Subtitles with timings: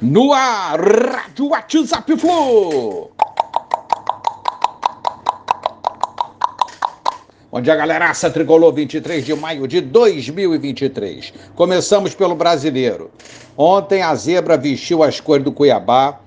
[0.00, 3.10] No ar, Rádio WhatsApp Flu.
[7.50, 11.34] Bom dia, galeraça tricolor, 23 de maio de 2023.
[11.56, 13.10] Começamos pelo brasileiro.
[13.56, 16.20] Ontem a zebra vestiu as cores do Cuiabá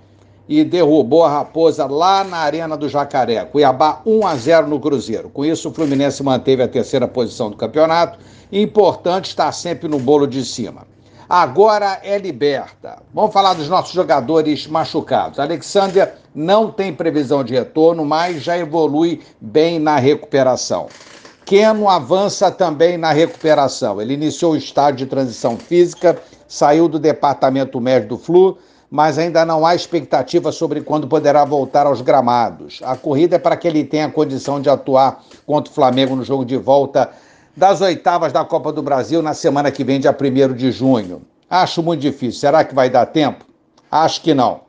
[0.50, 3.46] e derrubou a raposa lá na Arena do Jacaré.
[3.46, 5.30] Cuiabá 1 a 0 no Cruzeiro.
[5.30, 8.20] Com isso, o Fluminense manteve a terceira posição do campeonato.
[8.52, 10.91] Importante estar sempre no bolo de cima
[11.32, 13.02] agora é liberta.
[13.14, 15.40] Vamos falar dos nossos jogadores machucados.
[15.40, 20.88] Alexander não tem previsão de retorno, mas já evolui bem na recuperação.
[21.46, 24.02] Keno avança também na recuperação.
[24.02, 28.58] Ele iniciou o estágio de transição física, saiu do departamento médico do Flu,
[28.90, 32.82] mas ainda não há expectativa sobre quando poderá voltar aos gramados.
[32.84, 36.44] A corrida é para que ele tenha condição de atuar contra o Flamengo no jogo
[36.44, 37.10] de volta
[37.56, 41.22] das oitavas da Copa do Brasil na semana que vem, dia 1 de junho.
[41.50, 42.40] Acho muito difícil.
[42.40, 43.46] Será que vai dar tempo?
[43.90, 44.62] Acho que não.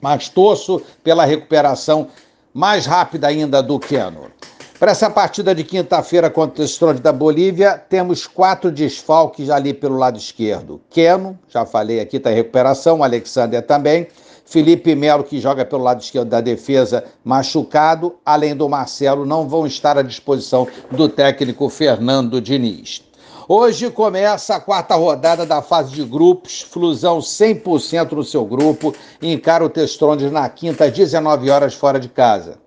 [0.00, 2.08] Mas torço pela recuperação
[2.52, 4.30] mais rápida ainda do Keno.
[4.78, 9.98] Para essa partida de quinta-feira contra o Stronde da Bolívia, temos quatro desfalques ali pelo
[9.98, 10.80] lado esquerdo.
[10.88, 14.08] Keno, já falei aqui, está em recuperação, Alexander também.
[14.50, 19.64] Felipe Melo, que joga pelo lado esquerdo da defesa, machucado, além do Marcelo, não vão
[19.64, 23.00] estar à disposição do técnico Fernando Diniz.
[23.48, 29.64] Hoje começa a quarta rodada da fase de grupos, Flusão 100% no seu grupo, encara
[29.64, 32.58] o Testrondes na quinta, às 19 horas, fora de casa.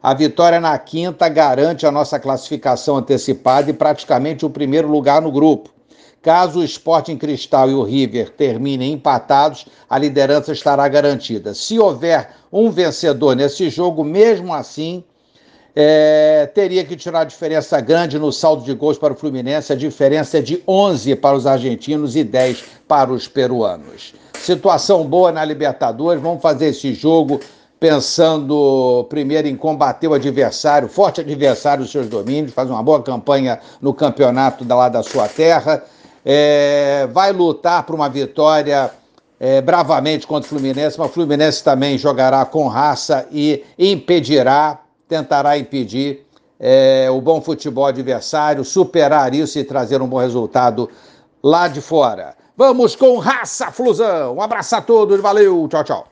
[0.00, 5.32] A vitória na quinta garante a nossa classificação antecipada e praticamente o primeiro lugar no
[5.32, 5.70] grupo.
[6.22, 11.52] Caso o Sporting Cristal e o River terminem empatados, a liderança estará garantida.
[11.52, 15.02] Se houver um vencedor nesse jogo, mesmo assim,
[15.74, 19.72] é, teria que tirar a diferença grande no saldo de gols para o Fluminense.
[19.72, 24.14] A diferença é de 11 para os argentinos e 10 para os peruanos.
[24.38, 26.22] Situação boa na Libertadores.
[26.22, 27.40] Vamos fazer esse jogo
[27.80, 33.58] pensando primeiro em combater o adversário, forte adversário dos seus domínios, fazer uma boa campanha
[33.80, 35.82] no campeonato da lá da sua terra
[36.24, 38.90] é, vai lutar por uma vitória
[39.40, 45.58] é, bravamente contra o Fluminense, mas o Fluminense também jogará com raça e impedirá, tentará
[45.58, 46.24] impedir
[46.60, 50.88] é, o bom futebol adversário, superar isso e trazer um bom resultado
[51.42, 52.36] lá de fora.
[52.56, 54.36] Vamos com raça, Flusão.
[54.36, 56.06] Um abraço a todos, valeu, tchau, tchau.